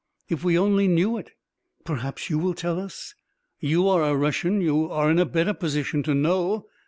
If 0.29 0.43
we 0.43 0.57
only 0.57 0.87
knew 0.87 1.19
it.... 1.19 1.29
Perhaps, 1.85 2.27
you 2.31 2.39
will 2.39 2.55
tell 2.55 2.79
us? 2.79 3.13
You 3.59 3.87
are 3.87 4.01
a 4.01 4.15
Russian, 4.15 4.59
you 4.59 4.89
are 4.89 5.11
in 5.11 5.19
a 5.19 5.25
better 5.27 5.53
position 5.53 6.01
to 6.01 6.15
know...." 6.15 6.65